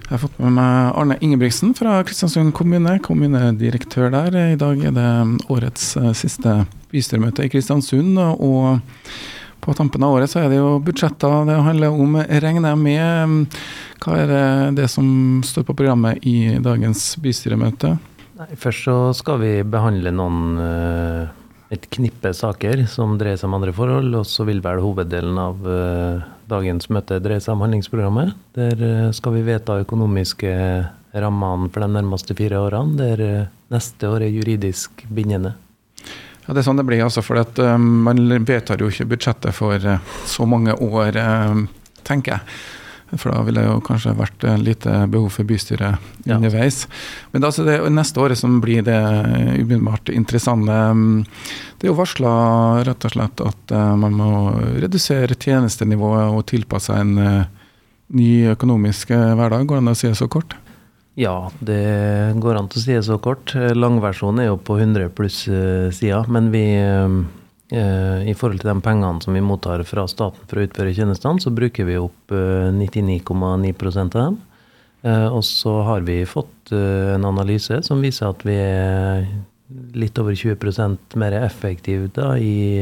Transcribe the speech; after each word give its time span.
Jeg 0.00 0.08
har 0.08 0.20
fått 0.22 0.38
med 0.40 0.54
meg 0.56 0.94
Arne 0.96 1.18
Ingebrigtsen 1.20 1.74
fra 1.76 1.98
Kristiansund 2.08 2.54
kommune, 2.56 2.94
kommunedirektør 3.04 4.08
der. 4.14 4.38
I 4.54 4.56
dag 4.56 4.80
er 4.80 4.94
det 4.96 5.10
årets 5.52 5.90
eh, 6.00 6.08
siste 6.16 6.54
bystyremøte 6.88 7.44
i 7.44 7.52
Kristiansund. 7.52 8.16
og 8.16 8.80
på 9.62 9.74
tampen 9.76 10.02
av 10.02 10.16
året 10.16 10.32
så 10.32 10.40
er 10.40 10.48
det 10.48 10.56
jo 10.56 10.80
budsjetter 10.82 11.44
det 11.50 11.58
handler 11.68 12.00
om, 12.00 12.16
regner 12.16 12.72
jeg 12.72 12.80
med. 12.80 13.60
Hva 14.00 14.16
er 14.24 14.72
det 14.72 14.88
som 14.90 15.42
står 15.44 15.68
på 15.68 15.76
programmet 15.76 16.24
i 16.24 16.56
dagens 16.64 17.12
bystyremøte? 17.20 17.92
Nei, 18.40 18.48
først 18.56 18.88
så 18.88 18.96
skal 19.20 19.36
vi 19.44 19.52
behandle 19.68 20.16
noen 20.16 20.58
eh, 20.64 21.41
et 21.72 21.88
knippe 21.94 22.34
saker 22.36 22.84
som 22.90 23.16
dreier 23.20 23.38
seg 23.40 23.48
om 23.48 23.56
andre 23.56 23.72
forhold, 23.76 24.12
og 24.18 24.26
så 24.28 24.44
vil 24.48 24.60
vel 24.64 24.82
hoveddelen 24.84 25.38
av 25.40 25.64
eh, 25.64 26.24
dagens 26.52 26.90
møte 26.92 27.20
dreie 27.24 27.40
seg 27.40 27.56
om 27.56 27.64
handlingsprogrammet. 27.64 28.34
Der 28.58 28.84
eh, 28.88 29.08
skal 29.16 29.38
vi 29.38 29.46
vedta 29.46 29.80
økonomiske 29.80 30.52
rammene 31.12 31.72
for 31.72 31.84
de 31.84 31.90
nærmeste 31.92 32.36
fire 32.36 32.60
årene, 32.60 32.96
der 32.96 33.48
neste 33.72 34.08
år 34.08 34.24
er 34.26 34.32
juridisk 34.32 35.04
bindende. 35.12 35.54
Ja, 36.46 36.54
Det 36.54 36.62
er 36.62 36.66
sånn 36.66 36.80
det 36.80 36.86
blir, 36.88 37.02
altså, 37.04 37.22
for 37.24 37.38
at, 37.40 37.58
um, 37.62 38.02
man 38.08 38.20
vedtar 38.46 38.80
jo 38.82 38.90
ikke 38.90 39.06
budsjettet 39.14 39.54
for 39.54 39.78
uh, 39.86 40.14
så 40.26 40.46
mange 40.48 40.74
år, 40.74 41.18
uh, 41.20 42.00
tenker 42.06 42.36
jeg. 42.36 42.56
For 43.12 43.32
da 43.32 43.42
ville 43.44 43.60
det 43.60 43.68
jo 43.68 43.82
kanskje 43.84 44.14
vært 44.16 44.46
lite 44.62 45.02
behov 45.12 45.34
for 45.34 45.48
bystyret 45.48 46.00
ja. 46.24 46.38
underveis. 46.38 46.86
Men 47.34 47.44
altså 47.44 47.66
det 47.66 47.76
neste 47.92 48.22
året 48.24 48.40
som 48.40 48.60
blir 48.62 48.84
det 48.86 48.98
umiddelbart 49.60 50.08
interessante. 50.14 50.78
Det 51.76 51.88
er 51.88 51.92
jo 51.92 51.98
varsla 51.98 52.32
rett 52.88 53.08
og 53.08 53.14
slett 53.14 53.44
at 53.44 53.74
uh, 53.76 53.92
man 54.00 54.16
må 54.16 54.30
redusere 54.80 55.36
tjenestenivået 55.36 56.32
og 56.32 56.46
tilpasse 56.48 56.96
en 56.96 57.14
uh, 57.18 57.44
ny 58.16 58.32
økonomisk 58.54 59.12
hverdag. 59.12 59.66
Går 59.66 59.80
det 59.80 59.84
an 59.84 59.92
å 59.92 59.98
si 59.98 60.08
det 60.08 60.18
så 60.20 60.30
kort? 60.32 60.56
Ja, 61.18 61.50
det 61.60 62.32
går 62.40 62.56
an 62.56 62.70
å 62.72 62.80
si 62.80 62.94
det 62.94 63.04
så 63.04 63.18
kort. 63.20 63.52
Langversjonen 63.76 64.40
er 64.40 64.48
jo 64.48 64.58
på 64.64 64.78
100 64.80 65.10
pluss 65.16 65.44
eh, 65.48 65.90
sider. 65.92 66.28
Men 66.32 66.48
vi, 66.54 66.64
eh, 66.80 67.16
i 67.72 68.34
forhold 68.36 68.60
til 68.60 68.68
de 68.68 68.84
pengene 68.84 69.22
som 69.24 69.36
vi 69.36 69.40
mottar 69.44 69.80
fra 69.88 70.04
staten 70.10 70.48
for 70.48 70.60
å 70.60 70.64
utføre 70.66 70.92
tjenestene, 70.92 71.40
så 71.40 71.52
bruker 71.54 71.86
vi 71.88 71.96
opp 72.00 72.32
99,9 72.32 73.70
eh, 73.72 74.02
av 74.02 74.10
dem. 74.12 74.40
Og 75.32 75.40
så 75.42 75.72
har 75.82 76.04
vi 76.06 76.20
fått 76.28 76.70
en 76.76 77.24
analyse 77.26 77.80
som 77.82 78.04
viser 78.04 78.28
at 78.28 78.44
vi 78.46 78.54
er 78.54 79.24
litt 79.98 80.18
over 80.20 80.36
20% 80.36 81.16
mer 81.18 81.34
effektive 81.40 82.10
da, 82.14 82.36
i 82.38 82.78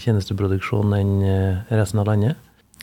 tjenesteproduksjon 0.00 0.94
enn 0.96 1.12
resten 1.68 2.00
av 2.00 2.08
landet. 2.08 2.38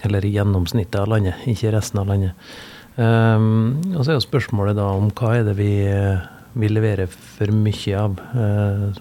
Eller 0.06 0.28
gjennomsnittet 0.28 1.00
av 1.02 1.10
landet, 1.16 1.40
ikke 1.54 1.74
resten 1.74 2.04
av 2.04 2.12
landet. 2.12 2.38
Og 3.00 4.04
så 4.04 4.12
er 4.12 4.20
jo 4.20 4.28
spørsmålet 4.28 4.78
da 4.78 4.92
om 5.00 5.10
hva 5.18 5.34
er 5.40 5.48
det 5.50 5.56
vi, 5.58 5.72
vi 6.54 6.70
leverer 6.70 7.10
for 7.10 7.56
mye 7.56 8.04
av. 8.06 8.22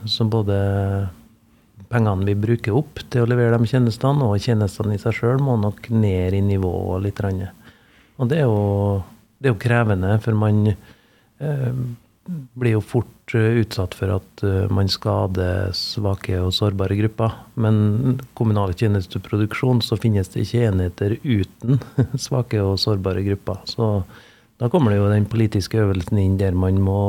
Så 0.08 0.24
både 0.33 0.62
pengene 1.94 2.28
vi 2.28 2.36
bruker 2.38 2.76
opp 2.76 3.00
til 3.10 3.24
å 3.24 3.30
levere 3.30 3.58
de 3.58 3.70
tjenestene, 3.70 4.26
og 4.26 4.42
tjenestene 4.42 4.96
i 4.96 5.02
seg 5.02 5.16
sjøl 5.16 5.42
må 5.42 5.56
nok 5.62 5.88
ned 5.94 6.34
i 6.34 6.42
nivå 6.44 6.74
litt. 7.04 7.22
Og 7.24 8.30
det 8.30 8.42
er 8.42 8.48
jo, 8.48 9.02
det 9.38 9.50
er 9.50 9.54
jo 9.54 9.62
krevende, 9.62 10.16
for 10.24 10.36
man 10.38 10.66
eh, 10.74 11.70
blir 12.54 12.76
jo 12.76 12.82
fort 12.84 13.34
eh, 13.36 13.60
utsatt 13.60 13.94
for 13.96 14.16
at 14.16 14.44
eh, 14.46 14.66
man 14.72 14.90
skader 14.90 15.72
svake 15.76 16.38
og 16.40 16.54
sårbare 16.56 16.96
grupper. 16.98 17.34
Men 17.60 18.20
kommunal 18.38 18.74
tjenesteproduksjon 18.78 19.82
så 19.84 19.98
finnes 20.00 20.30
det 20.32 20.46
ikke 20.46 20.68
enheter 20.70 21.18
uten 21.22 21.82
svake 22.26 22.62
og 22.64 22.78
sårbare 22.82 23.24
grupper. 23.26 23.60
Så 23.68 23.90
da 24.62 24.70
kommer 24.70 24.92
det 24.92 25.00
jo 25.00 25.10
den 25.10 25.26
politiske 25.26 25.80
øvelsen 25.82 26.20
inn 26.22 26.36
der 26.40 26.54
man 26.56 26.78
må 26.82 27.00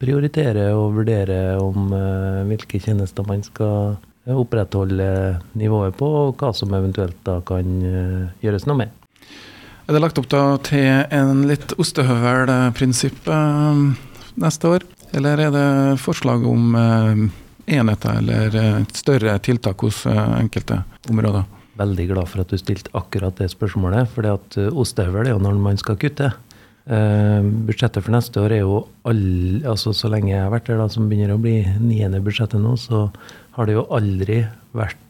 prioritere 0.00 0.70
og 0.76 1.00
vurdere 1.00 1.58
om 1.60 1.90
eh, 1.96 2.44
hvilke 2.52 2.80
tjenester 2.82 3.26
man 3.26 3.44
skal 3.46 3.96
opprettholde 4.26 5.08
nivået 5.54 5.94
på, 5.98 6.06
og 6.06 6.40
hva 6.40 6.50
som 6.56 6.74
eventuelt 6.74 7.18
da 7.26 7.38
kan 7.46 7.78
gjøres 8.42 8.66
noe 8.66 8.80
med. 8.80 8.94
Er 9.86 9.94
det 9.94 10.02
lagt 10.02 10.18
opp 10.18 10.26
til 10.66 10.88
en 11.14 11.44
litt 11.46 11.76
ostehøvelprinsipp 11.78 13.30
neste 14.42 14.74
år? 14.74 14.86
Eller 15.16 15.40
er 15.40 15.52
det 15.54 16.00
forslag 16.02 16.46
om 16.48 16.74
eh, 16.76 17.20
enheter 17.78 18.18
eller 18.20 18.56
eh, 18.60 18.80
større 18.94 19.36
tiltak 19.44 19.84
hos 19.86 20.02
eh, 20.10 20.24
enkelte 20.40 20.82
områder? 21.10 21.46
Veldig 21.76 22.08
glad 22.10 22.30
for 22.32 22.42
at 22.42 22.50
du 22.52 22.58
stilte 22.60 22.92
akkurat 22.96 23.36
det 23.38 23.50
spørsmålet. 23.52 24.10
For 24.12 24.26
ostehøvel 24.72 25.28
er 25.28 25.34
jo 25.34 25.42
når 25.44 25.58
man 25.60 25.80
skal 25.80 25.98
kutte. 26.00 26.32
budsjettet 26.86 28.04
for 28.04 28.14
neste 28.14 28.40
år 28.40 28.52
er 28.54 28.60
jo 28.60 28.86
all, 29.04 29.60
altså 29.66 29.92
Så 29.92 30.08
lenge 30.08 30.30
jeg 30.30 30.40
har 30.40 30.52
vært 30.52 30.66
der, 30.66 30.78
da, 30.78 30.88
som 30.88 31.08
begynner 31.08 31.34
å 31.34 31.40
bli 31.42 31.66
niende 31.80 32.20
budsjettet 32.22 32.62
nå, 32.62 32.76
så 32.78 33.10
har 33.56 33.66
det 33.66 33.76
jo 33.76 33.86
aldri 33.90 34.42
vært 34.76 35.02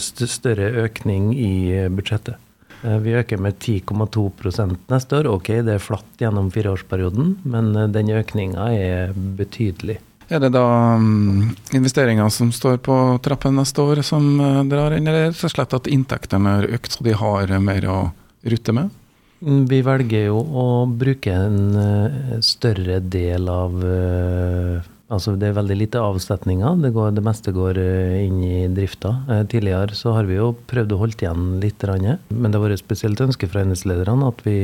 større 0.00 0.72
økning 0.82 1.30
i 1.36 1.88
budsjettet. 1.94 2.40
Eh, 2.82 2.98
vi 2.98 3.14
øker 3.14 3.36
med 3.36 3.58
10,2 3.58 4.76
neste 4.88 5.16
år. 5.16 5.28
Ok, 5.28 5.48
det 5.64 5.74
er 5.74 5.82
flatt 5.82 6.20
gjennom 6.20 6.50
fireårsperioden, 6.52 7.34
men 7.44 7.74
eh, 7.76 7.90
den 7.92 8.12
økninga 8.16 8.70
er 8.72 9.12
betydelig. 9.14 9.98
Er 10.30 10.38
det 10.38 10.52
da 10.54 10.94
um, 10.94 11.50
investeringer 11.74 12.28
som 12.30 12.52
står 12.54 12.78
på 12.86 12.94
trappen 13.22 13.56
neste 13.58 13.82
år 13.82 14.04
som 14.06 14.38
drar 14.70 14.94
inn, 14.94 15.08
eller 15.10 15.26
er 15.26 15.32
rett 15.32 15.42
og 15.44 15.50
slett 15.50 15.74
at 15.74 15.90
inntektene 15.90 16.52
har 16.54 16.68
økt 16.70 16.94
så 16.94 17.02
de 17.02 17.16
har 17.18 17.50
mer 17.58 17.86
å 17.90 17.98
rutte 18.46 18.74
med? 18.76 18.94
Mm, 19.42 19.64
vi 19.66 19.80
velger 19.82 20.28
jo 20.28 20.38
å 20.38 20.66
bruke 20.86 21.34
en 21.34 22.40
større 22.46 23.00
del 23.02 23.50
av 23.50 23.74
Altså 25.10 25.34
Det 25.38 25.48
er 25.48 25.56
veldig 25.58 25.76
lite 25.76 26.02
avsetninger. 26.02 26.76
Det, 26.84 26.92
går, 26.94 27.14
det 27.16 27.24
meste 27.26 27.54
går 27.54 27.80
eh, 27.82 28.18
inn 28.28 28.38
i 28.46 28.58
drifta. 28.70 29.16
Eh, 29.30 29.42
tidligere 29.50 29.96
så 29.98 30.14
har 30.14 30.28
vi 30.28 30.38
jo 30.38 30.52
prøvd 30.70 30.94
å 30.94 31.00
holde 31.00 31.24
igjen 31.24 31.48
litt. 31.62 31.82
Men 31.82 32.50
det 32.50 32.58
har 32.58 32.66
vært 32.68 32.82
spesielt 32.82 33.22
ønske 33.24 33.48
fra 33.50 33.64
enhetslederne 33.64 34.28
at 34.30 34.44
vi 34.46 34.58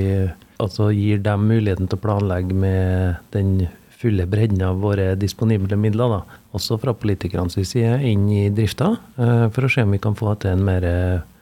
altså 0.63 0.91
gir 0.95 1.19
dem 1.25 1.49
muligheten 1.51 1.91
til 1.91 1.99
å 1.99 2.05
planlegge 2.05 2.55
med 2.55 3.19
den 3.35 3.67
fulle 3.97 4.27
bredden 4.29 4.61
av 4.63 4.83
våre 4.85 5.15
disponible 5.19 5.79
midler, 5.81 6.13
da, 6.13 6.41
også 6.55 6.77
fra 6.83 6.93
politikernes 6.95 7.57
side, 7.57 7.97
inn 8.05 8.29
i 8.31 8.45
drifta. 8.55 8.93
Eh, 9.17 9.47
for 9.51 9.67
å 9.67 9.73
se 9.73 9.83
om 9.83 9.97
vi 9.97 10.03
kan 10.05 10.19
få 10.19 10.37
til 10.43 10.55
en 10.55 10.67
mer 10.69 10.87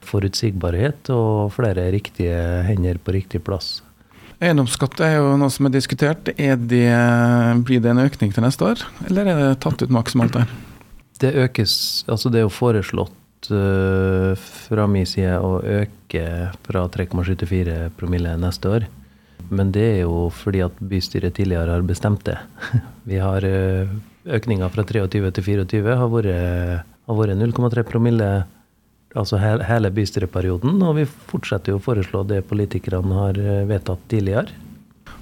forutsigbarhet 0.05 1.11
og 1.13 1.53
flere 1.57 1.91
riktige 1.93 2.39
hender 2.69 3.01
på 3.03 3.17
riktig 3.17 3.43
plass. 3.45 3.83
Eiendomsskatt 4.43 4.99
er 5.05 5.19
jo 5.19 5.35
noe 5.39 5.53
som 5.53 5.69
er 5.69 5.75
diskutert. 5.75 6.31
Er 6.35 6.57
det, 6.59 6.87
blir 7.67 7.83
det 7.83 7.93
en 7.93 8.03
økning 8.03 8.33
til 8.35 8.45
neste 8.45 8.67
år, 8.67 8.83
eller 9.09 9.31
er 9.31 9.43
det 9.43 9.61
tatt 9.65 9.85
ut 9.85 9.95
maksimalt 9.95 10.35
der? 10.37 10.51
Det 11.23 11.31
økes, 11.45 11.77
altså 12.11 12.33
det 12.33 12.41
er 12.41 12.49
jo 12.49 12.53
foreslått 12.53 13.51
uh, 13.55 14.35
fra 14.35 14.89
min 14.91 15.07
side 15.07 15.39
å 15.39 15.61
øke 15.63 16.25
fra 16.67 16.87
3,74 16.91 17.95
promille 17.99 18.35
neste 18.41 18.75
år. 18.79 18.89
Men 19.55 19.71
det 19.75 19.85
er 19.85 20.01
jo 20.03 20.29
fordi 20.35 20.65
at 20.65 20.77
bystyret 20.81 21.37
tidligere 21.37 21.77
har 21.77 21.87
bestemt 21.87 22.25
det. 22.27 22.39
Vi 23.11 23.21
har 23.23 23.47
uh, 23.47 23.95
Økninga 24.25 24.71
fra 24.73 24.87
23 24.89 25.31
til 25.37 25.45
24 25.45 25.97
har 26.01 26.09
vært, 26.09 26.85
vært 27.05 27.37
0,3 27.37 27.83
promille 27.85 28.29
altså 29.15 29.39
hele 29.41 29.93
bystyreperioden. 29.95 30.77
Og 30.83 30.99
vi 30.99 31.07
fortsetter 31.31 31.75
jo 31.75 31.81
å 31.81 31.85
foreslå 31.85 32.25
det 32.29 32.43
politikerne 32.51 33.21
har 33.21 33.41
eh, 33.41 33.65
vedtatt 33.71 34.03
tidligere. 34.11 34.61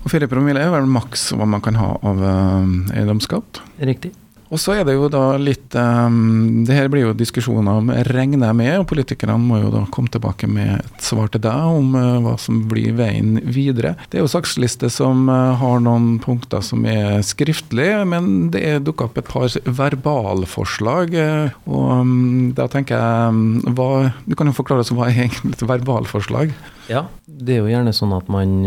Og 0.03 0.10
4 0.10 0.28
promille 0.30 0.62
er 0.62 0.72
vel 0.72 0.88
maks 0.91 1.30
hva 1.36 1.47
man 1.47 1.62
kan 1.64 1.78
ha 1.78 1.94
av 2.00 2.25
eh, 2.26 2.75
eiendomsskatt? 2.98 3.62
Riktig. 3.82 4.14
Og 4.52 4.60
så 4.60 4.74
er 4.76 4.84
det 4.84 4.98
jo 4.98 5.08
da 5.08 5.38
litt 5.40 5.72
um, 5.80 6.64
Det 6.66 6.76
her 6.76 6.90
blir 6.92 7.06
jo 7.06 7.14
diskusjoner 7.16 7.80
om 7.80 7.88
regner 8.10 8.50
jeg 8.50 8.58
med, 8.58 8.72
og 8.82 8.88
politikerne 8.90 9.38
må 9.40 9.62
jo 9.62 9.70
da 9.72 9.84
komme 9.94 10.12
tilbake 10.12 10.48
med 10.50 10.74
et 10.76 11.04
svar 11.04 11.31
til 11.32 11.40
deg 11.44 11.76
om 11.78 11.96
uh, 11.96 12.19
hva 12.25 12.34
som 12.40 12.60
blir 12.69 12.93
veien 12.99 13.38
videre. 13.49 13.94
Det 14.12 14.20
er 14.20 14.26
jo 14.26 14.32
saksliste 14.32 14.90
som 14.93 15.25
uh, 15.32 15.54
har 15.56 15.81
noen 15.84 16.19
punkter 16.22 16.60
som 16.64 16.84
er 16.88 17.22
skriftlige, 17.25 18.02
men 18.08 18.50
det 18.52 18.64
er 18.75 18.84
dukka 18.84 19.08
opp 19.08 19.22
et 19.22 19.31
par 19.32 19.56
verbalforslag. 19.81 21.16
Uh, 21.16 21.56
og 21.72 21.88
um, 22.02 22.52
da 22.56 22.69
tenker 22.72 23.00
jeg 23.00 23.32
um, 23.32 23.72
hva, 23.72 23.88
Du 24.28 24.37
kan 24.37 24.50
jo 24.50 24.56
forklare 24.56 24.84
oss 24.84 24.93
hva 24.93 25.08
er 25.08 25.25
egentlig 25.25 25.56
et 25.56 25.64
verbalforslag? 25.64 26.52
Ja, 26.93 27.06
det 27.25 27.56
er 27.56 27.64
jo 27.64 27.72
gjerne 27.72 27.96
sånn 27.96 28.12
at 28.19 28.28
man 28.32 28.58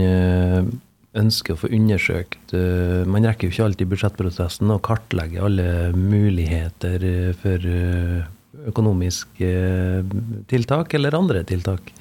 ønsker 1.20 1.56
å 1.56 1.62
få 1.64 1.72
undersøkt 1.76 2.54
eh, 2.56 3.04
Man 3.10 3.26
rekker 3.28 3.48
jo 3.48 3.54
ikke 3.54 3.68
alltid 3.70 3.92
budsjettprosessen 3.94 4.74
å 4.74 4.84
kartlegge 4.84 5.44
alle 5.46 5.68
muligheter 5.96 7.08
eh, 7.08 7.32
for 7.40 7.68
eh, 7.70 8.28
økonomiske 8.66 9.50
tiltak 10.50 10.94
eller 10.98 11.18
andre 11.18 11.44
tiltak. 11.46 11.92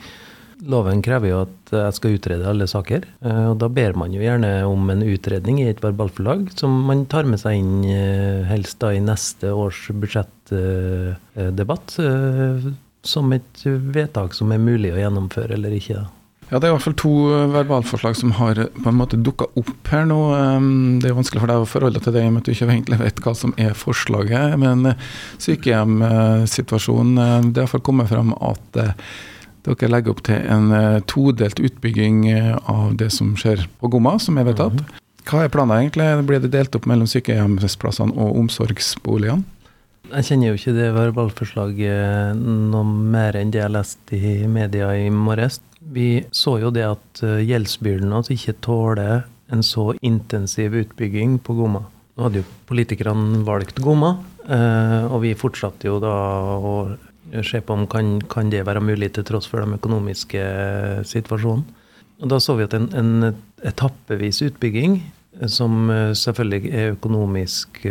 Loven 0.70 1.02
krever 1.04 1.28
jo 1.28 1.40
at 1.42 1.72
jeg 1.74 1.96
skal 1.98 2.14
utrede 2.14 2.46
alle 2.48 2.66
saker. 2.70 3.04
og 3.50 3.58
Da 3.60 3.68
ber 3.68 3.92
man 3.98 4.14
jo 4.14 4.22
gjerne 4.22 4.52
om 4.70 4.90
en 4.94 5.02
utredning 5.02 5.58
i 5.60 5.66
et 5.68 5.82
verbalforlag, 5.82 6.46
som 6.56 6.70
man 6.88 7.04
tar 7.10 7.26
med 7.28 7.42
seg 7.42 7.58
inn 7.58 7.82
helst 8.48 8.78
da 8.80 8.94
i 8.94 9.02
neste 9.02 9.50
års 9.52 9.90
budsjettdebatt 9.90 11.98
som 13.04 13.36
et 13.36 13.66
vedtak 13.66 14.38
som 14.38 14.54
er 14.54 14.62
mulig 14.62 14.94
å 14.94 15.00
gjennomføre 15.02 15.58
eller 15.58 15.74
ikke. 15.76 16.00
da. 16.00 16.23
Ja, 16.50 16.58
Det 16.58 16.66
er 16.66 16.72
i 16.72 16.74
hvert 16.76 16.84
fall 16.84 16.96
to 17.00 17.14
verbalforslag 17.54 18.16
som 18.16 18.34
har 18.38 18.54
på 18.54 18.88
en 18.90 18.98
måte 18.98 19.16
dukka 19.16 19.48
opp 19.58 19.88
her 19.90 20.04
nå. 20.06 20.18
Det 21.02 21.08
er 21.10 21.16
vanskelig 21.16 21.40
for 21.42 21.50
deg 21.50 21.62
å 21.62 21.68
forholde 21.68 21.98
deg 21.98 22.04
til 22.06 22.14
det 22.14 22.22
i 22.22 22.28
og 22.28 22.34
med 22.34 22.42
at 22.42 22.46
du 22.46 22.52
ikke 22.52 22.68
egentlig 22.70 22.98
vet 23.00 23.22
hva 23.24 23.34
som 23.34 23.54
er 23.56 23.72
forslaget. 23.74 24.58
Men 24.60 24.94
sykehjemssituasjonen, 25.42 27.14
det 27.52 27.58
har 27.58 27.64
iallfall 27.64 27.86
kommet 27.88 28.12
fram 28.12 28.34
at 28.38 28.68
dere 29.64 29.88
legger 29.88 30.12
opp 30.12 30.22
til 30.28 30.44
en 30.52 30.66
todelt 31.08 31.58
utbygging 31.58 32.28
av 32.68 32.92
det 33.00 33.10
som 33.16 33.32
skjer 33.40 33.64
på 33.80 33.88
Gomma, 33.90 34.18
som 34.20 34.38
er 34.38 34.44
vedtatt. 34.52 34.76
Mm 34.76 34.84
-hmm. 34.84 35.00
Hva 35.24 35.46
er 35.46 35.48
planen 35.52 35.78
egentlig? 35.78 36.06
Blir 36.28 36.42
det 36.44 36.52
delt 36.52 36.74
opp 36.76 36.84
mellom 36.90 37.08
sykehjemsplassene 37.08 38.12
og 38.12 38.36
omsorgsboligene? 38.42 39.44
Jeg 40.12 40.26
kjenner 40.28 40.50
jo 40.50 40.58
ikke 40.58 40.74
det 40.76 40.88
verbalforslaget 40.92 42.36
noe 42.36 42.84
mer 42.84 43.38
enn 43.40 43.50
det 43.54 43.62
jeg 43.62 43.72
leste 43.72 44.18
i 44.18 44.34
media 44.46 44.90
i 45.00 45.08
morges. 45.08 45.62
Vi 45.92 46.24
så 46.32 46.56
jo 46.62 46.70
det 46.72 46.84
at 46.86 47.22
eh, 47.24 47.42
gjeldsbyrden 47.44 48.12
altså 48.14 48.34
ikke 48.34 48.56
tåler 48.64 49.24
en 49.52 49.62
så 49.62 49.92
intensiv 50.04 50.74
utbygging 50.80 51.38
på 51.44 51.56
Gomma. 51.58 51.84
Nå 52.14 52.26
hadde 52.26 52.40
jo 52.40 52.46
politikerne 52.68 53.42
valgt 53.44 53.80
Gomma, 53.84 54.14
eh, 54.46 55.04
og 55.10 55.20
vi 55.26 55.34
fortsatte 55.36 55.90
jo 55.90 55.98
da 56.02 56.14
å 56.56 56.74
se 57.44 57.60
på 57.64 57.74
om 57.74 57.86
kan, 57.90 58.16
kan 58.30 58.52
det 58.52 58.64
være 58.66 58.84
mulig 58.84 59.10
til 59.16 59.26
tross 59.26 59.48
for 59.50 59.64
den 59.64 59.76
økonomiske 59.76 60.42
situasjonen. 61.08 61.64
Og 62.22 62.30
da 62.30 62.38
så 62.40 62.54
vi 62.56 62.64
at 62.64 62.76
en, 62.78 62.88
en 62.94 63.34
etappevis 63.66 64.40
utbygging, 64.46 65.00
eh, 65.40 65.48
som 65.50 65.90
selvfølgelig 66.16 66.72
er 66.72 66.94
økonomisk 66.96 67.84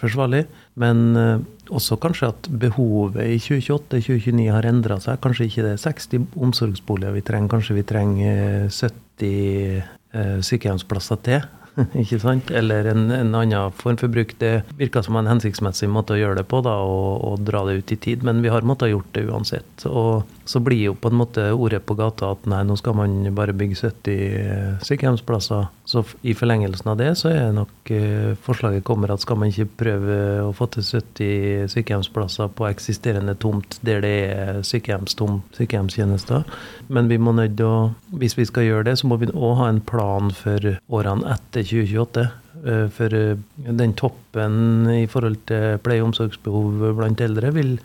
forsvarlig, 0.00 0.44
men 0.80 1.02
uh, 1.16 1.42
også 1.72 1.98
kanskje 2.00 2.30
at 2.32 2.48
behovet 2.62 3.22
i 3.24 3.38
2028-2029 3.42 4.48
har 4.52 4.68
endra 4.68 4.98
seg. 5.02 5.20
Kanskje 5.24 5.48
ikke 5.48 5.66
det 5.66 5.74
er 5.76 5.84
60 5.84 6.26
omsorgsboliger 6.46 7.16
vi 7.16 7.24
trenger, 7.26 7.52
kanskje 7.54 7.78
vi 7.78 7.86
trenger 7.88 8.66
70 8.68 9.78
uh, 10.16 10.36
sykehjemsplasser 10.44 11.22
til. 11.26 11.46
ikke 12.02 12.18
sant? 12.22 12.50
Eller 12.56 12.88
en, 12.92 13.08
en, 13.12 13.34
annen 13.36 13.74
form 13.76 13.98
for 14.00 14.12
bruk. 14.12 14.34
Det 14.40 14.62
virker 14.78 15.04
som 15.04 15.18
en 15.20 15.28
hensiktsmessig 15.28 15.88
måte 15.92 16.16
å 16.16 16.20
gjøre 16.20 16.40
det 16.40 16.46
på, 16.48 16.62
da, 16.64 16.78
og, 16.84 17.24
og 17.28 17.44
dra 17.46 17.66
det 17.68 17.80
ut 17.80 17.92
i 17.92 18.00
tid. 18.08 18.24
Men 18.26 18.40
vi 18.44 18.52
har 18.52 18.66
måttet 18.66 18.92
gjort 18.92 19.12
det 19.16 19.26
uansett. 19.28 19.86
Og 19.88 20.24
så 20.46 20.60
blir 20.62 20.82
jo 20.88 20.94
på 20.94 21.10
en 21.10 21.18
måte 21.18 21.44
ordet 21.52 21.82
på 21.86 21.96
gata 21.98 22.30
at 22.34 22.46
nei, 22.50 22.62
nå 22.66 22.76
skal 22.78 22.94
man 22.98 23.16
bare 23.34 23.54
bygge 23.56 23.78
70 23.80 24.84
sykehjemsplasser. 24.86 25.66
Så 25.86 26.02
i 26.26 26.34
forlengelsen 26.38 26.90
av 26.92 27.00
det 27.00 27.12
så 27.18 27.30
er 27.32 27.54
nok 27.54 27.90
eh, 27.94 28.32
forslaget 28.46 28.86
kommer 28.86 29.12
at 29.14 29.24
skal 29.24 29.40
man 29.40 29.50
ikke 29.50 29.68
prøve 29.82 30.18
å 30.44 30.52
få 30.56 30.68
til 30.74 30.86
70 30.86 31.74
sykehjemsplasser 31.74 32.50
på 32.56 32.68
eksisterende 32.70 33.36
tomt 33.42 33.78
der 33.86 34.02
det 34.04 34.14
er 34.30 34.62
sykehjemstom 34.66 35.40
sykehjemstjenester. 35.58 36.46
Men 36.88 37.10
vi 37.10 37.18
må 37.18 37.34
nødt 37.34 37.60
å, 37.66 37.74
hvis 38.14 38.38
vi 38.38 38.46
skal 38.46 38.68
gjøre 38.68 38.90
det, 38.90 38.98
så 39.00 39.10
må 39.10 39.18
vi 39.20 39.30
òg 39.32 39.60
ha 39.60 39.70
en 39.70 39.82
plan 39.82 40.30
for 40.34 40.76
årene 40.86 41.36
etter 41.36 41.66
2028. 41.66 42.28
Eh, 42.64 42.86
for 42.92 43.12
eh, 43.14 43.36
den 43.56 43.94
toppen 43.98 44.88
i 44.90 45.04
forhold 45.10 45.42
til 45.50 45.78
pleie- 45.84 46.02
og 46.02 46.10
omsorgsbehov 46.10 46.96
blant 46.96 47.20
eldre 47.20 47.52
vil 47.54 47.76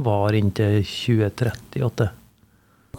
vare 0.00 0.38
inntil 0.38 0.80
2038. 0.86 2.10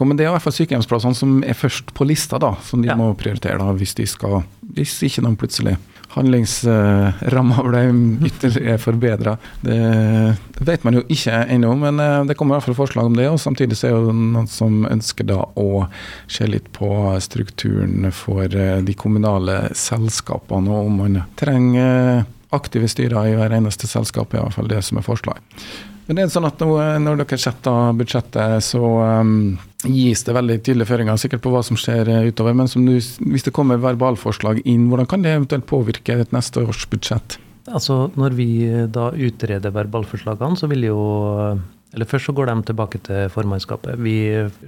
Men 0.01 0.17
det 0.17 0.25
er 0.25 0.31
i 0.31 0.33
hvert 0.33 0.41
fall 0.41 0.55
sykehjemsplassene 0.55 1.17
som 1.17 1.33
er 1.45 1.53
først 1.53 1.91
på 1.93 2.07
lista, 2.09 2.39
da, 2.41 2.55
som 2.65 2.81
de 2.81 2.89
ja. 2.89 2.95
må 2.97 3.11
prioritere 3.19 3.59
da, 3.61 3.67
hvis 3.77 3.93
de 3.99 4.07
skal 4.09 4.39
Hvis 4.73 4.95
ikke 5.05 5.21
de 5.21 5.35
plutselig 5.37 5.75
handlingsramma 6.15 7.63
ble 7.65 7.83
ytterligere 8.27 8.77
forbedra. 8.81 9.35
Det 9.61 10.65
vet 10.67 10.83
man 10.83 10.97
jo 10.99 11.03
ikke 11.11 11.43
ennå, 11.55 11.73
men 11.79 12.01
eh, 12.03 12.17
det 12.29 12.35
kommer 12.39 12.55
i 12.55 12.59
hvert 12.59 12.69
fall 12.69 12.79
forslag 12.81 13.09
om 13.09 13.17
det. 13.17 13.29
og 13.31 13.39
Samtidig 13.41 13.79
så 13.79 13.89
er 13.89 13.97
det 14.09 14.17
noen 14.17 14.49
som 14.51 14.83
ønsker 14.89 15.27
da 15.31 15.39
å 15.55 15.85
se 16.31 16.47
litt 16.49 16.71
på 16.75 16.91
strukturen 17.23 18.09
for 18.15 18.45
eh, 18.45 18.81
de 18.85 18.97
kommunale 18.97 19.63
selskapene, 19.77 20.71
og 20.71 20.91
om 20.91 21.01
man 21.05 21.23
trenger 21.39 22.25
aktive 22.51 22.89
styrer 22.91 23.31
i 23.31 23.37
hver 23.39 23.55
eneste 23.55 23.87
selskap, 23.87 24.33
i 24.35 24.41
hvert 24.41 24.57
fall 24.57 24.69
det 24.71 24.83
som 24.83 24.99
er 24.99 25.07
forslaget. 25.07 25.63
Men 26.07 26.17
det 26.17 26.23
er 26.23 26.31
sånn 26.33 26.47
at 26.49 26.61
nå, 26.63 26.71
når 27.03 27.21
dere 27.21 27.37
setter 27.39 27.93
budsjettet, 27.97 28.65
så 28.65 28.81
um, 28.81 29.59
gis 29.87 30.25
det 30.27 30.35
veldig 30.35 30.57
tydelige 30.61 30.89
føringer 30.89 31.19
sikkert 31.21 31.43
på 31.43 31.53
hva 31.53 31.61
som 31.65 31.79
skjer 31.79 32.09
eh, 32.11 32.29
utover. 32.31 32.55
Men 32.57 32.69
du, 32.71 32.95
hvis 32.97 33.45
det 33.47 33.53
kommer 33.55 33.81
verbalforslag 33.81 34.63
inn, 34.65 34.89
hvordan 34.91 35.09
kan 35.09 35.25
det 35.25 35.35
eventuelt 35.37 35.67
påvirke 35.69 36.17
et 36.21 36.33
neste 36.35 36.65
års 36.65 36.87
budsjett? 36.91 37.37
Altså, 37.69 38.09
Når 38.17 38.37
vi 38.37 38.49
eh, 38.67 38.87
da 38.89 39.11
utreder 39.13 39.73
verbalforslagene, 39.75 40.59
så 40.59 40.69
vil 40.71 40.89
jo 40.89 40.99
eh, 41.45 41.61
eller 41.91 42.07
Først 42.07 42.29
så 42.29 42.33
går 42.35 42.47
de 42.47 42.53
tilbake 42.69 43.01
til 43.03 43.25
formannskapet. 43.33 43.99
Vi 43.99 44.15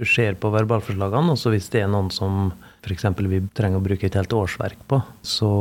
ser 0.04 0.36
på 0.36 0.50
verbalforslagene, 0.52 1.32
og 1.32 1.40
så 1.40 1.54
hvis 1.54 1.70
det 1.72 1.80
er 1.80 1.88
noen 1.88 2.10
som 2.12 2.50
f.eks. 2.84 3.06
vi 3.30 3.42
trenger 3.56 3.80
å 3.80 3.84
bruke 3.84 4.08
et 4.08 4.18
helt 4.18 4.36
årsverk 4.36 4.86
på, 4.90 5.00
så, 5.24 5.52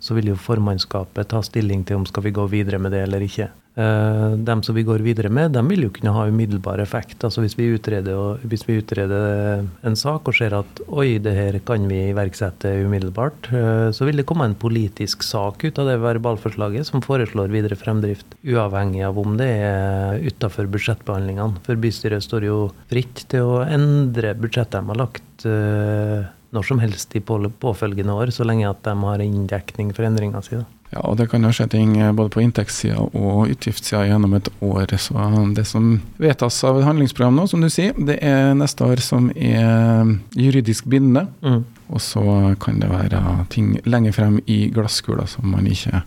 så 0.00 0.16
vil 0.16 0.32
jo 0.32 0.40
formannskapet 0.40 1.32
ta 1.32 1.42
stilling 1.44 1.86
til 1.86 2.00
om 2.00 2.08
skal 2.08 2.28
vi 2.28 2.36
gå 2.36 2.46
videre 2.52 2.80
med 2.82 2.94
det 2.94 3.06
eller 3.06 3.24
ikke. 3.26 3.50
De 3.76 4.38
dem 4.40 4.62
som 4.64 4.72
vi 4.72 4.86
går 4.88 5.02
videre 5.04 5.28
med, 5.28 5.52
dem 5.52 5.68
vil 5.68 5.82
jo 5.84 5.90
kunne 5.92 6.14
ha 6.16 6.22
umiddelbar 6.30 6.80
effekt. 6.80 7.20
Altså 7.26 7.42
Hvis 7.44 7.58
vi 7.58 7.68
utreder, 7.76 8.38
hvis 8.48 8.64
vi 8.64 8.78
utreder 8.80 9.66
en 9.84 9.96
sak 9.96 10.30
og 10.30 10.36
ser 10.38 10.56
at 10.56 10.80
oi, 10.88 11.18
det 11.20 11.34
her 11.36 11.58
kan 11.60 11.84
vi 11.90 12.06
iverksette 12.08 12.72
umiddelbart, 12.86 13.50
uh, 13.52 13.92
så 13.92 14.08
vil 14.08 14.16
det 14.16 14.24
komme 14.28 14.48
en 14.48 14.56
politisk 14.56 15.26
sak 15.26 15.66
ut 15.66 15.80
av 15.82 15.90
det 15.90 15.98
verbalforslaget 16.00 16.88
som 16.88 17.04
foreslår 17.04 17.52
videre 17.52 17.76
fremdrift, 17.76 18.38
uavhengig 18.48 19.04
av 19.04 19.20
om 19.20 19.36
det 19.36 19.50
er 19.68 20.24
utafor 20.24 20.70
budsjettbehandlingene. 20.72 21.60
For 21.68 21.76
bystyret 21.76 22.24
står 22.24 22.48
jo 22.48 22.58
fritt 22.88 23.26
til 23.28 23.44
å 23.44 23.60
endre 23.66 24.32
budsjettet 24.40 24.80
de 24.80 24.92
har 24.94 25.02
lagt 25.04 25.44
uh, 25.44 26.32
når 26.54 26.68
som 26.68 26.80
helst 26.82 27.16
i 27.16 27.22
påfølgende 27.22 28.14
år, 28.14 28.32
så 28.34 28.46
lenge 28.46 28.68
at 28.68 28.82
de 28.86 28.96
har 29.02 29.22
inndekning 29.24 29.92
for 29.96 30.06
endringa 30.08 30.42
si. 30.44 30.60
Ja, 30.94 31.02
og 31.02 31.16
det 31.18 31.26
kan 31.32 31.42
jo 31.42 31.50
skje 31.54 31.66
ting 31.72 31.96
eh, 31.98 32.12
både 32.14 32.30
på 32.32 32.42
inntektssida 32.44 33.00
og 33.02 33.50
utgiftssida 33.50 34.04
gjennom 34.06 34.36
et 34.38 34.50
år. 34.62 34.92
Så 35.02 35.18
det 35.56 35.66
som 35.66 35.96
vedtas 36.22 36.60
av 36.66 36.78
et 36.78 36.86
handlingsprogram 36.86 37.38
nå, 37.40 37.46
som 37.50 37.64
du 37.64 37.70
sier, 37.72 37.96
det 37.98 38.20
er 38.24 38.54
neste 38.58 38.86
år 38.86 39.02
som 39.02 39.28
er 39.34 40.14
juridisk 40.38 40.86
bindende. 40.90 41.26
Mm. 41.42 41.64
Og 41.86 42.02
så 42.02 42.22
kan 42.62 42.80
det 42.82 42.90
være 42.90 43.20
ting 43.50 43.74
lenger 43.86 44.14
frem 44.14 44.38
i 44.50 44.66
glasskula 44.74 45.26
som 45.30 45.52
man 45.54 45.66
ikke 45.70 46.02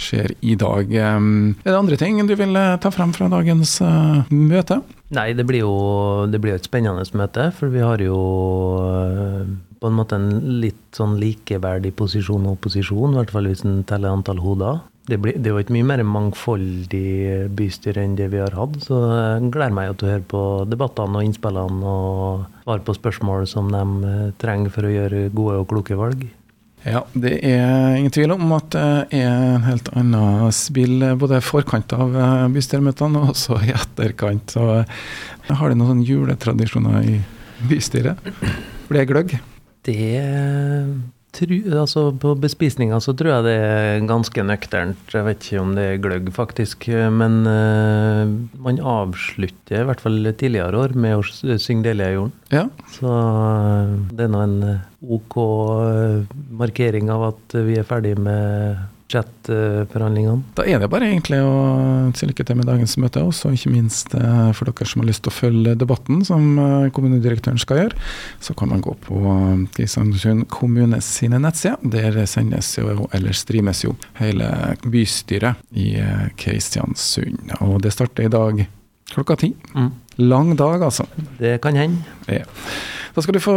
ser 0.00 0.32
i 0.40 0.56
dag. 0.60 0.92
Er 0.92 1.20
det 1.64 1.76
andre 1.76 2.00
ting 2.00 2.20
du 2.28 2.34
vil 2.36 2.56
eh, 2.56 2.76
ta 2.80 2.92
frem 2.92 3.12
fra 3.16 3.28
dagens 3.32 3.78
møte? 4.32 4.80
Nei, 5.12 5.32
det 5.36 5.44
blir 5.44 5.66
jo 5.66 5.74
det 6.32 6.40
blir 6.40 6.56
et 6.56 6.68
spennende 6.68 7.04
møte. 7.20 7.50
For 7.58 7.72
vi 7.72 7.84
har 7.84 8.00
jo 8.00 8.16
på 9.82 9.90
en 9.90 9.98
måte 9.98 10.18
en 10.18 10.60
litt 10.62 10.80
sånn 10.94 11.18
likeverdig 11.20 11.92
posisjon 11.98 12.46
og 12.46 12.56
opposisjon, 12.56 13.12
i 13.12 13.20
hvert 13.20 13.34
fall 13.34 13.50
hvis 13.50 13.64
en 13.66 13.82
teller 13.88 14.14
antall 14.14 14.42
hoder. 14.42 14.80
Det, 15.10 15.16
blir, 15.18 15.34
det 15.34 15.50
er 15.50 15.56
jo 15.56 15.62
et 15.64 15.72
mye 15.74 15.86
mer 15.86 16.00
mangfoldig 16.06 17.48
bystyre 17.58 18.04
enn 18.04 18.14
det 18.18 18.28
vi 18.30 18.38
har 18.38 18.54
hatt. 18.54 18.76
Så 18.84 19.00
jeg 19.02 19.48
gleder 19.50 19.74
meg 19.74 19.96
til 19.98 20.06
å 20.06 20.12
høre 20.12 20.28
på 20.30 20.42
debattene 20.70 21.18
og 21.18 21.26
innspillene 21.26 21.96
og 21.96 22.44
svare 22.62 22.86
på 22.86 22.94
spørsmål 23.00 23.48
som 23.50 23.72
de 23.74 23.82
eh, 24.12 24.30
trenger 24.42 24.70
for 24.74 24.86
å 24.86 24.94
gjøre 24.94 25.26
gode 25.34 25.58
og 25.64 25.68
kloke 25.74 25.98
valg. 25.98 26.22
Ja, 26.82 27.04
det 27.14 27.36
er 27.46 27.96
ingen 27.98 28.14
tvil 28.14 28.32
om 28.34 28.54
at 28.56 28.72
det 28.74 29.18
er 29.18 29.28
en 29.56 29.66
helt 29.66 29.90
annen 29.98 30.54
spill 30.54 31.02
både 31.18 31.38
i 31.38 31.46
forkant 31.46 31.94
av 31.98 32.14
eh, 32.14 32.48
bystyremøtene 32.54 33.22
og 33.22 33.34
også 33.34 33.58
i 33.66 33.74
etterkant. 33.74 34.54
Så 34.54 34.84
har 35.50 35.70
de 35.70 35.78
noen 35.82 36.06
juletradisjoner 36.06 37.06
i 37.06 37.20
bystyret? 37.70 38.22
For 38.86 38.98
det 38.98 39.10
gløgg? 39.10 39.40
Det 39.86 40.02
altså 41.32 42.04
På 42.20 42.34
bespisninga 42.38 42.98
så 43.00 43.14
tror 43.16 43.30
jeg 43.32 43.46
det 43.46 43.54
er 43.56 44.04
ganske 44.08 44.44
nøkternt. 44.44 45.14
Jeg 45.14 45.26
vet 45.26 45.46
ikke 45.46 45.62
om 45.62 45.72
det 45.78 45.86
er 45.88 46.02
gløgg, 46.04 46.28
faktisk. 46.36 46.86
Men 46.92 47.42
uh, 47.48 48.28
man 48.62 48.78
avslutter, 48.78 49.80
i 49.80 49.88
hvert 49.88 50.02
fall 50.04 50.20
tidligere 50.36 50.84
år, 50.84 50.94
med 50.94 51.16
å 51.18 51.56
synge 51.56 51.88
'Delia 51.88 52.10
i 52.12 52.18
jorden'. 52.18 52.36
Ja. 52.52 52.66
Så 52.92 53.08
uh, 53.08 53.96
det 54.12 54.26
er 54.26 54.32
nå 54.34 54.44
en 54.44 54.58
OK 55.02 55.38
uh, 55.40 56.36
markering 56.52 57.10
av 57.10 57.30
at 57.32 57.56
vi 57.64 57.80
er 57.80 57.88
ferdig 57.88 58.18
med 58.20 58.91
budsjettforhandlingene. 59.12 60.42
Da 60.56 60.64
er 60.66 60.80
det 60.80 60.88
bare 60.92 61.08
egentlig 61.10 61.40
å 61.44 62.12
si 62.16 62.26
lykke 62.28 62.44
til 62.46 62.58
med 62.58 62.68
dagens 62.68 62.96
møte, 63.00 63.22
og 63.24 63.34
ikke 63.52 63.72
minst 63.72 64.14
eh, 64.16 64.50
for 64.56 64.68
dere 64.68 64.88
som 64.88 65.02
har 65.02 65.08
lyst 65.10 65.24
til 65.26 65.32
å 65.32 65.36
følge 65.36 65.74
debatten 65.78 66.22
som 66.26 66.58
eh, 66.58 66.88
kommunedirektøren 66.94 67.60
skal 67.60 67.82
gjøre, 67.82 67.98
så 68.42 68.56
kan 68.58 68.72
man 68.72 68.84
gå 68.84 68.94
på 69.04 69.22
Kristiansund 69.76 70.48
kommune 70.52 71.00
sine 71.04 71.40
nettsider. 71.42 71.80
Der 71.92 72.22
sendes 72.30 72.72
jo, 72.78 73.08
eller 73.12 73.36
streames 73.36 73.84
jo, 73.84 73.96
hele 74.20 74.48
bystyret 74.84 75.60
i 75.76 75.92
eh, 76.00 76.30
Kristiansund. 76.38 77.56
Og 77.60 77.80
det 77.84 77.94
starter 77.94 78.28
i 78.28 78.32
dag 78.32 78.64
klokka 79.12 79.36
ti. 79.42 79.52
Mm. 79.76 79.92
Lang 80.22 80.56
dag, 80.56 80.82
altså. 80.84 81.06
Det 81.38 81.58
kan 81.64 81.76
hende. 81.76 82.04
Ja. 82.28 82.46
Da 83.12 83.20
skal 83.20 83.36
du 83.36 83.42
få 83.44 83.54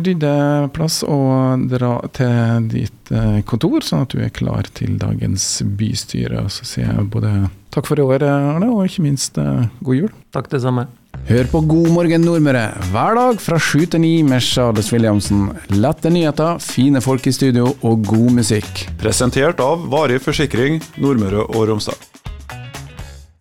rydde 0.00 0.32
plass 0.72 1.02
og 1.04 1.66
dra 1.68 1.98
til 2.16 2.68
ditt 2.72 3.12
eh, 3.12 3.40
kontor, 3.48 3.84
sånn 3.84 4.06
at 4.06 4.14
du 4.14 4.22
er 4.24 4.32
klar 4.32 4.68
til 4.78 4.96
dagens 5.00 5.58
bystyre. 5.78 6.46
Så 6.52 6.64
sier 6.68 6.88
jeg 6.88 7.10
både 7.12 7.32
takk 7.74 7.88
for 7.90 8.00
i 8.00 8.06
år, 8.06 8.24
Arne, 8.24 8.70
og 8.72 8.88
ikke 8.88 9.04
minst 9.04 9.36
eh, 9.40 9.68
god 9.84 10.00
jul. 10.00 10.14
Takk 10.32 10.48
det 10.54 10.62
samme. 10.64 10.86
Hør 11.28 11.48
på 11.52 11.60
God 11.68 11.90
morgen 11.92 12.24
Nordmøre 12.24 12.64
hver 12.92 13.18
dag 13.18 13.40
fra 13.42 13.58
sju 13.60 13.82
til 13.90 14.00
ni 14.00 14.14
med 14.24 14.40
Charles 14.44 14.88
Williamsen. 14.94 15.50
Lette 15.74 16.12
nyheter, 16.14 16.62
fine 16.62 17.02
folk 17.04 17.28
i 17.28 17.34
studio 17.34 17.74
og 17.82 18.06
god 18.08 18.30
musikk. 18.40 18.86
Presentert 19.02 19.60
av 19.60 19.84
Varig 19.92 20.22
forsikring 20.24 20.80
Nordmøre 20.96 21.44
og 21.48 21.68
Romsdal. 21.72 22.00